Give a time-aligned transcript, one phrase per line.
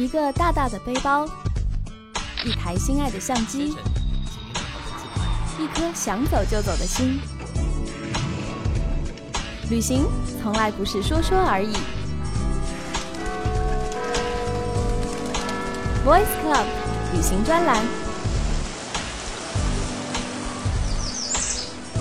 [0.00, 1.26] 一个大大的背包，
[2.42, 3.76] 一台心爱的相机，
[5.58, 7.20] 一颗想走就走的心。
[9.68, 10.06] 旅行
[10.40, 11.74] 从来不是说说而已。
[16.06, 16.64] Voice Club
[17.14, 17.84] 旅行专栏，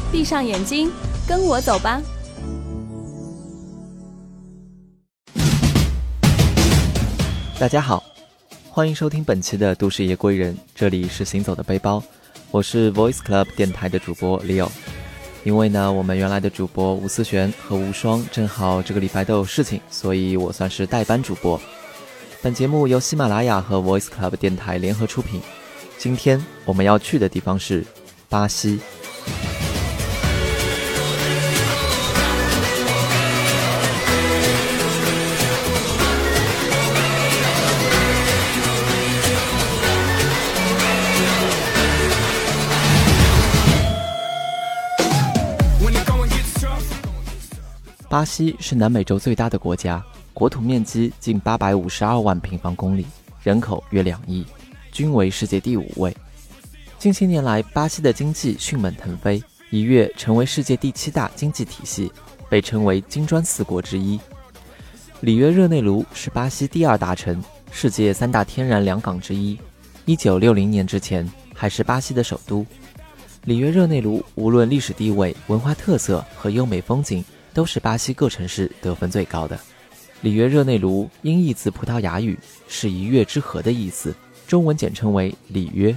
[0.09, 0.89] 闭上眼睛，
[1.27, 1.99] 跟我走吧。
[7.59, 8.01] 大家好，
[8.69, 12.01] 欢迎收听本期的《都市夜归人》，这里是行走的背包，
[12.51, 14.69] 我是 Voice Club 电台的主播 Leo。
[15.43, 21.59] 因为呢，我们原来的主播吴思璇和吴双正好这个礼拜都有事情，所以我算是代班主播。
[22.41, 25.41] 本节目由喜马拉雅和 Voice Club 电台联合出品。
[25.97, 27.85] 今天我们要去的地方是
[28.29, 28.79] 巴西。
[48.09, 53.05] 巴西是南美洲最大的国家，国土面积近八百五十二万平方公里，
[53.43, 54.43] 人口约两亿，
[54.91, 56.15] 均为世界第五位。
[56.97, 62.11] 近些年来，巴西的经济迅猛腾飞，一跃成为世界第七大经济体系，
[62.49, 64.19] 被称为“金砖四国”之一。
[65.21, 67.39] 里约热内卢是巴西第二大城，
[67.71, 69.55] 世界三大天然良港之一。
[70.05, 72.65] 一九六零年之前，还是巴西的首都。
[73.43, 77.23] 里约热内卢无论历史地位、文化特色和优美风景。
[77.59, 79.59] 都是巴西各城市得分最高的。
[80.21, 82.39] 里约热内卢音译自葡萄牙语，
[82.69, 84.15] 是一月之河的意思，
[84.47, 85.93] 中文简称为里约。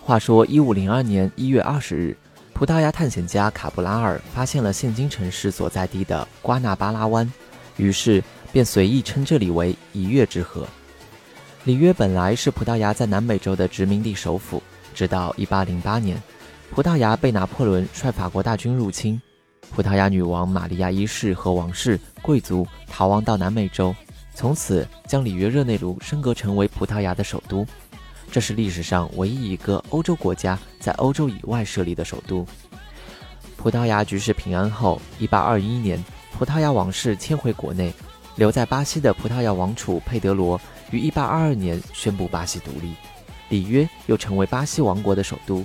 [0.00, 2.16] 话说，一五零二年一月二十日，
[2.54, 7.30] 葡萄牙探险家卡布拉尔发现了现今城市所在地的瓜纳巴拉湾，
[7.76, 10.66] 于是便随意称这里为一月之河。
[11.64, 14.62] 里约本来是葡萄牙在南美洲的殖民地首府，
[14.94, 16.16] 直到一八零八年，
[16.70, 19.20] 葡萄牙被拿破仑率法国大军入侵。
[19.70, 23.94] 葡萄牙女王玛利亚一世和王室贵族逃亡到南美洲，
[24.34, 27.64] 从此将里约热内卢升格成为葡萄牙的首都。
[28.32, 32.44] 这是历史上唯一一个欧洲国家在欧洲以外设立的首都。
[33.56, 36.04] 葡萄牙局势平安后，1821年，
[36.36, 37.92] 葡萄牙王室迁回国内，
[38.36, 40.60] 留在巴西的葡萄牙王储佩德罗
[40.90, 42.94] 于1822年宣布巴西独立，
[43.48, 45.64] 里约又成为巴西王国的首都。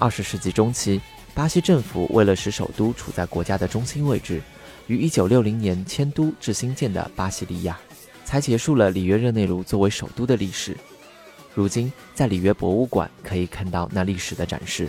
[0.00, 1.00] 20世纪中期。
[1.34, 4.40] 巴西政府为了使首都处在国家的中心位置，
[4.86, 7.76] 于1960年迁都至新建的巴西利亚，
[8.24, 10.76] 才结束了里约热内卢作为首都的历史。
[11.52, 14.88] 如今，在里约博物馆可以看到那历史的展示。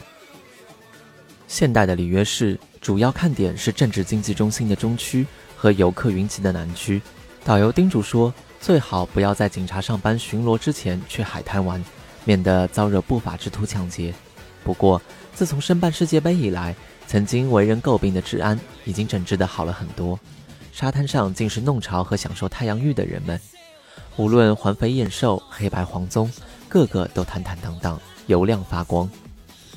[1.48, 5.26] 现代的里约市主要看点是政治经济中心的中区
[5.56, 7.02] 和游客云集的南区。
[7.44, 8.32] 导游叮嘱说，
[8.62, 11.84] 最好不要在警察上班巡逻之前去海滩玩，
[12.24, 14.14] 免得遭惹不法之徒抢劫。
[14.64, 15.00] 不过，
[15.36, 16.74] 自从申办世界杯以来，
[17.08, 20.18] 曾经为人诟病的治安已经整治的好了很多。
[20.72, 23.38] 沙滩上尽是弄潮和享受太阳浴的人们，
[24.16, 26.32] 无论环肥燕瘦、黑白黄棕，
[26.70, 29.10] 个个都坦坦荡荡、油亮发光。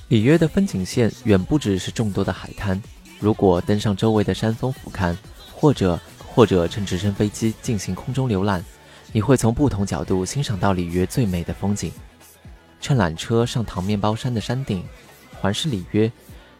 [0.06, 2.80] 里约的风景线远不只是众多的海滩，
[3.18, 5.16] 如果登上周围的山峰俯瞰，
[5.52, 8.64] 或者或者乘直升飞机进行空中浏览，
[9.10, 11.90] 你会从不同角度欣赏到里约最美的风景。
[12.80, 14.84] 乘缆车上唐面包山的山顶。
[15.40, 16.10] 环视里约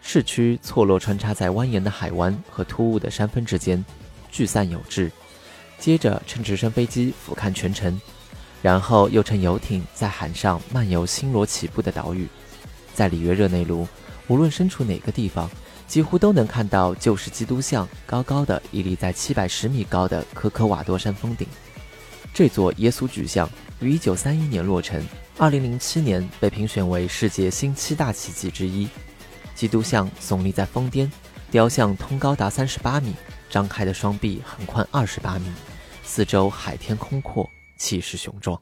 [0.00, 3.84] 市区，错落穿插在蜿蜒的海湾和突兀的山峰之间，
[4.30, 5.10] 聚散有致。
[5.78, 8.00] 接着乘直升飞机俯瞰全城，
[8.62, 12.26] 然后又乘游艇在海上漫游星罗棋布的岛屿。
[12.94, 13.86] 在里约热内卢，
[14.26, 15.48] 无论身处哪个地方，
[15.86, 21.46] 几乎都能看到旧式基督像高高的屹立在七百十米高的科科瓦多山峰顶。
[22.34, 23.48] 这座耶稣巨像
[23.80, 25.00] 于一九三一年落成。
[25.40, 28.88] 二零零七年被评选为世界新七大奇迹之一，
[29.54, 31.08] 基督像耸立在峰巅，
[31.48, 33.14] 雕像通高达三十八米，
[33.48, 35.46] 张开的双臂横宽二十八米，
[36.02, 37.48] 四周海天空阔，
[37.78, 38.60] 气势雄壮。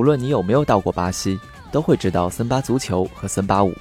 [0.00, 1.38] 无论你有没有到过巴西，
[1.70, 3.76] 都会知道森巴足球和森巴舞。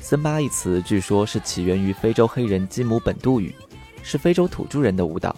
[0.00, 3.52] 森巴一词据说是起源于非洲黑人基姆本杜语，
[4.04, 5.34] 是非洲土著人的舞蹈。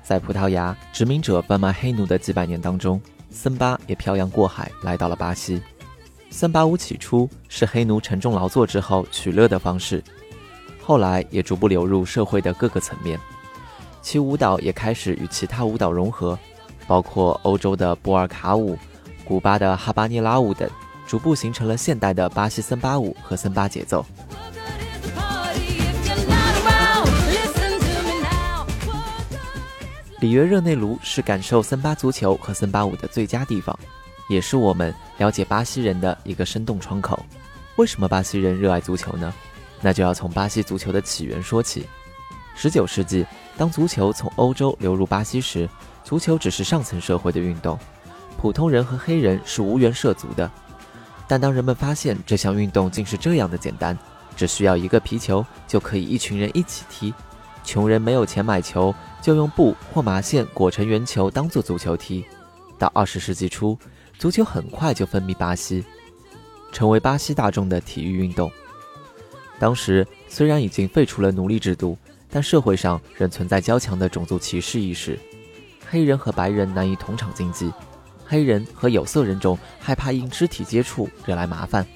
[0.00, 5.60] 在葡萄牙殖民者贩卖黑奴的几百年当中，森巴也漂洋过海来到了巴西。
[6.30, 10.00] 森巴舞起初是黑奴沉重劳作之后取乐的方式，
[10.80, 13.18] 后来也逐步流入社会的各个层面。
[14.00, 16.38] 其舞蹈也开始与其他舞蹈融合，
[16.86, 18.78] 包括欧洲的波尔卡舞、
[19.26, 20.68] 古巴的哈巴涅拉舞等。
[21.06, 24.04] 逐步形成了现代的巴西森巴舞和森巴节奏。
[30.18, 33.78] 里约热内卢是感受森巴足球和森巴舞的最佳地方，
[34.28, 37.24] 也是我们了解巴西人的一个生动窗口。
[37.76, 39.32] 为什么巴西人热爱足球呢？
[39.80, 41.86] 那就要从巴西足球的起源说起。
[42.56, 43.24] 十九世纪，
[43.56, 45.68] 当足球从欧洲流入巴西时，
[46.02, 47.78] 足球只是上层社会的运动，
[48.38, 50.50] 普通人和黑人是无缘涉足的。
[51.28, 53.98] 但当人们发现这项运动竟是这样的简单，
[54.36, 57.12] 只需要一个皮球就可以一群人一起踢，
[57.64, 62.24] 穷人没有钱买球，就用布或麻线裹成圆球当做足球踢。
[62.78, 63.76] 到二十世纪初，
[64.18, 65.84] 足球很快就风靡巴西，
[66.70, 68.48] 成为巴西大众的体育运动。
[69.58, 71.98] 当时虽然已经废除了奴隶制度，
[72.30, 75.18] 但社会上仍存在较强的种族歧视意识，
[75.88, 77.72] 黑人和白人难以同场竞技。
[78.26, 81.86] 黑人和有色人种害怕因肢体接触惹来麻烦，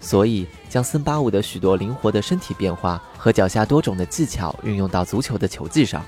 [0.00, 6.04] 所以将森巴舞的许多灵活的身体变化和脚下多种的技巧运用到足球的球技上，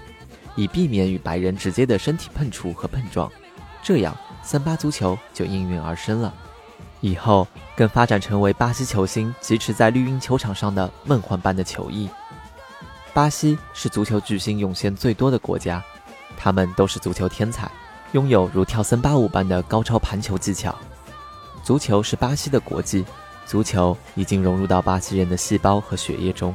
[0.57, 3.31] 以避免与白人直接的身体碰触和碰撞。
[3.83, 6.33] 这样，森巴足球就应运而生了。
[7.01, 7.47] 以后
[7.77, 12.09] 更发展成为巴西球星疾驰在绿茵球场上的梦幻般的球艺。
[13.13, 15.83] 巴西是足球巨星涌现最多的国家，
[16.37, 17.71] 他们都是足球天才。
[18.13, 20.75] 拥有如跳森巴舞般的高超盘球技巧，
[21.65, 23.05] 足球是巴西的国际，
[23.47, 26.55] 足球已经融入到巴西人的细胞和血液中，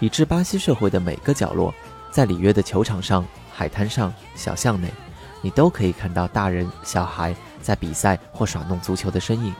[0.00, 1.72] 以致巴西社会的每个角落，
[2.10, 4.92] 在里约的球场上、海滩上、小巷内，
[5.42, 7.32] 你都可以看到大人小孩
[7.62, 9.54] 在比赛或耍弄足球的身影。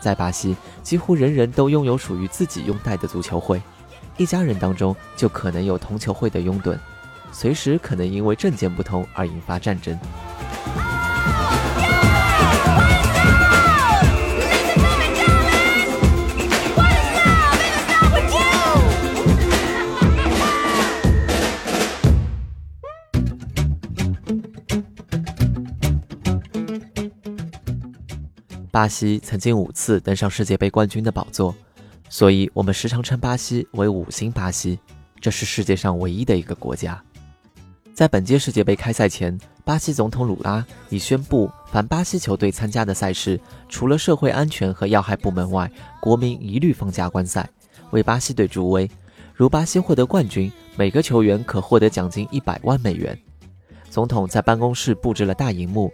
[0.00, 3.62] 在巴西，几乎人人都拥有属于自己拥戴的足球会，
[4.16, 6.76] 一家人当中就可能有同球会的拥趸，
[7.30, 9.96] 随时可能因为政见不同而引发战争。
[28.70, 31.54] 巴西曾经五次登上世界杯冠军的宝座，
[32.08, 34.78] 所以我们时常称巴西为“五星巴西”。
[35.20, 37.02] 这是世界上唯一的一个国家。
[37.94, 45.68] 在本届世界杯开赛前，巴西总统鲁拉已宣布，凡巴西球队参加的赛事，除了社会安全和要害部门外，
[46.00, 47.48] 国民一律放假观赛，
[47.90, 48.88] 为巴西队助威。
[49.34, 53.18] 如巴西获得冠军，每个球员可获得奖金一百万美元。
[53.90, 55.90] 总统在办公室布置了大荧幕，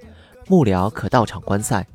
[0.48, 1.86] 幕僚可到场观赛。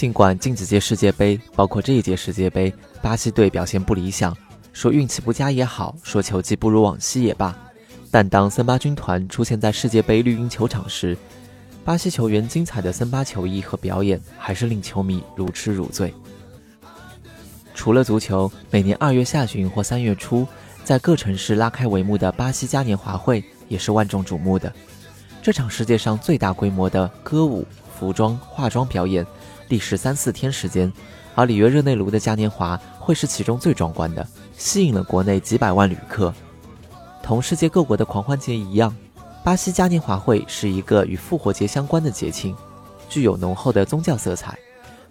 [0.00, 4.34] 尽管近几届世界杯，包括这一届世界杯，巴西队表现不理想，
[4.72, 7.54] 说运气不佳也好，说球技不如往昔也罢，
[8.10, 11.14] 但当森巴军团出现在世界杯绿茵球场时，
[11.84, 16.14] 巴西球员精彩的森巴球艺和表演还是令球迷如痴如醉。
[17.74, 20.46] 除了足球，每年二月下旬或三月初，
[20.82, 24.72] 在各城市拉开帷幕的巴西嘉年华会也是万众瞩目的。
[25.42, 27.66] 这场世界上最大规模的歌舞、
[27.98, 29.26] 服装、化妆表演。
[29.70, 30.92] 历时三四天时间，
[31.34, 34.26] 而里约热内卢的嘉年华会是其中最壮观的，
[34.58, 36.34] 吸引了国内几百万旅客。
[37.22, 38.94] 同世界各国的狂欢节一样，
[39.44, 42.54] 巴西嘉年华会是一个与复活节相关的节庆，
[43.08, 44.58] 具有浓厚的宗教色彩。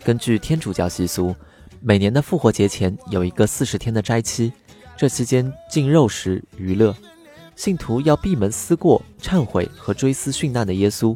[0.04, 1.34] 根据天主教习俗，
[1.80, 4.51] 每年的复活节前有一个四十天的斋期，
[4.98, 6.94] 这期间禁肉食、娱乐，
[7.56, 11.16] 信徒要闭门思过、忏悔和追思殉难的耶稣。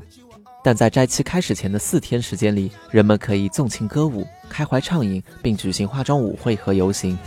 [0.63, 7.17] 但在斋期开始前的四天时间里，人们可以纵情歌舞、开怀畅饮，并举行化妆舞会和游行。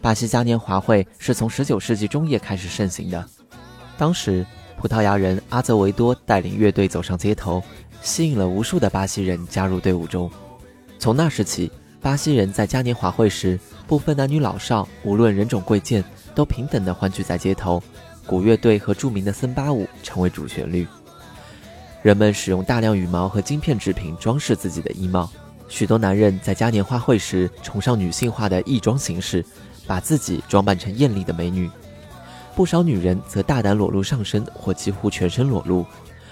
[0.00, 3.22] 巴西嘉年华会是从19世纪中叶开始盛行的。
[3.98, 4.46] 当时，
[4.78, 7.60] 葡萄牙人阿泽维多带领乐队走上街头，
[8.02, 10.30] 吸引了无数的巴西人加入队伍中。
[10.98, 13.58] 从那时起，巴西人在嘉年华会时，
[13.88, 16.04] 不分男女老少，无论人种贵贱，
[16.36, 17.82] 都平等地欢聚在街头。
[18.30, 20.86] 古乐队和著名的森巴舞成为主旋律，
[22.00, 25.28] 人们使用大量羽毛和晶片制品装饰自己的衣帽。
[25.68, 29.44] 许多男人在嘉年华会时崇尚女性化的异装形式，
[29.84, 31.68] 把自己装扮成艳丽的美女。
[32.54, 35.84] 不少女人则大胆裸露上身或几乎全身裸露，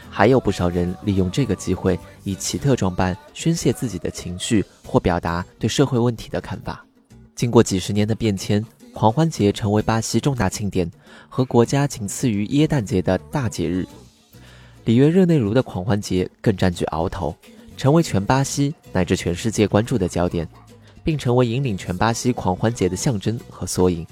[0.09, 6.85] 还有不少人利用这个机会以奇特装扮宣泄自己的情绪或表达对社会问题的看法。
[7.35, 8.65] 经过几十年的变迁，
[8.99, 10.91] 狂欢节成为巴西重大庆典
[11.29, 13.87] 和国家仅次于耶诞节的大节日。
[14.87, 17.33] 里约热内卢的狂欢节更占据鳌头，
[17.77, 20.49] 成为全巴西乃至全世界关注的焦点，
[21.05, 24.05] 并成为引领全巴西狂欢节的象征和缩影。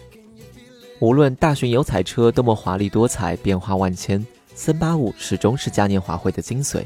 [1.00, 4.24] 无论大巡油彩车多么华丽多彩、变化万千，
[4.54, 6.84] 森巴舞始终是嘉年华会的精髓。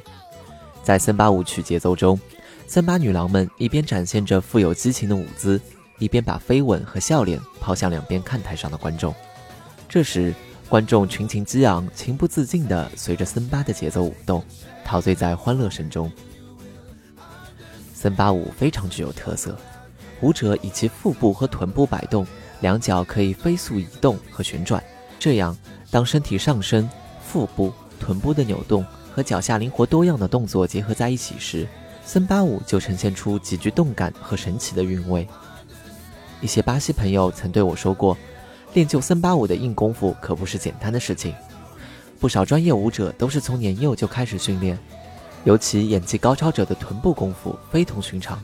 [0.83, 2.19] 在森巴舞曲节奏中，
[2.67, 5.61] 森巴女郎们一边展现着富有激情的舞姿，
[6.01, 9.15] 一边把飞吻和笑脸抛向两边看台上的观众。
[9.89, 10.35] 这时，
[10.69, 14.43] 观众群情激昂，情不自禁地随着森巴的节奏舞动，
[14.85, 16.11] 陶醉在欢乐声中。
[17.95, 19.57] 森巴舞非常具有特色，
[20.21, 22.27] 舞者以其腹部和臀部摆动。
[22.61, 24.85] 两脚可以飞速移动和旋转，
[25.19, 25.57] 这样
[25.91, 26.87] 当身体上身、
[27.27, 31.67] 腹部、臀部的扭动和脚下灵活多样的动作结合在一起时，
[32.05, 35.27] 森巴舞就呈现出极具动感和神奇的韵味。
[36.41, 38.17] 一些巴西朋友曾对我说过，
[38.73, 41.35] 练就森巴舞的硬功夫可不是简单的事情。
[42.19, 44.79] 不少专业舞者都是从年幼就开始训练，
[45.45, 48.39] 尤其演技高超者的臀部功夫非同寻常。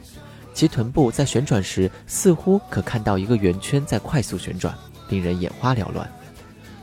[0.54, 4.74] 其臀部在旋转时，似乎可看到一个圆圈在快速旋转，
[5.10, 6.10] 令人眼花缭乱。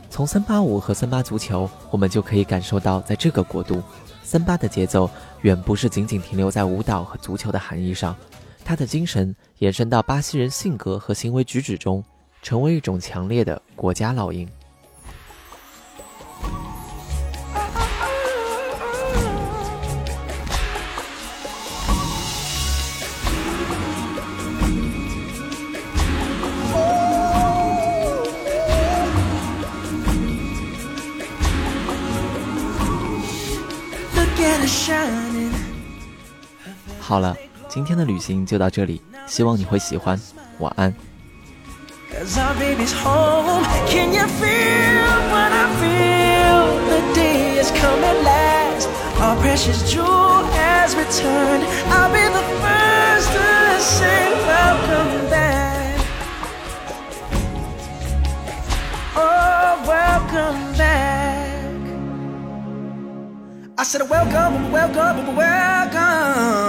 [0.08, 3.82] 从森巴舞和森巴足球，我们就可以感受到，在这个国度，
[4.22, 5.10] 森巴的节奏
[5.42, 8.14] 远不是仅仅停留在舞蹈和足球的含义上，
[8.64, 12.02] 它的精神延伸到巴西人性格和行为举止中，
[12.42, 14.48] 成为一种强烈的国家烙印。
[37.00, 37.36] 好了，
[37.73, 40.19] 今天的旅行就到这里，希望你会喜欢。
[40.59, 40.93] 晚安。
[63.77, 66.62] I said, welcome, welcome, welcome.